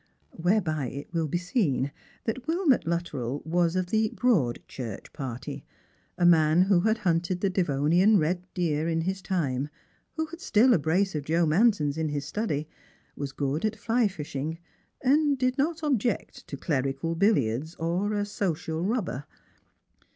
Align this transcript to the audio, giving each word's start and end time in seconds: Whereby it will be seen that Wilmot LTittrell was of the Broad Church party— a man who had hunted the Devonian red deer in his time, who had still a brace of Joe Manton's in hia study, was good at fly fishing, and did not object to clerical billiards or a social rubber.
Whereby 0.35 0.87
it 0.87 1.13
will 1.13 1.27
be 1.27 1.37
seen 1.37 1.91
that 2.23 2.47
Wilmot 2.47 2.85
LTittrell 2.85 3.45
was 3.45 3.75
of 3.75 3.91
the 3.91 4.09
Broad 4.15 4.57
Church 4.67 5.13
party— 5.13 5.63
a 6.17 6.25
man 6.25 6.63
who 6.63 6.79
had 6.79 6.97
hunted 6.97 7.41
the 7.41 7.51
Devonian 7.51 8.17
red 8.17 8.43
deer 8.55 8.87
in 8.87 9.01
his 9.01 9.21
time, 9.21 9.69
who 10.15 10.25
had 10.25 10.41
still 10.41 10.73
a 10.73 10.79
brace 10.79 11.13
of 11.13 11.23
Joe 11.25 11.45
Manton's 11.45 11.99
in 11.99 12.09
hia 12.09 12.21
study, 12.21 12.67
was 13.15 13.31
good 13.31 13.63
at 13.63 13.75
fly 13.75 14.07
fishing, 14.07 14.57
and 15.03 15.37
did 15.37 15.59
not 15.59 15.83
object 15.83 16.47
to 16.47 16.57
clerical 16.57 17.13
billiards 17.13 17.75
or 17.75 18.11
a 18.15 18.25
social 18.25 18.83
rubber. 18.83 19.25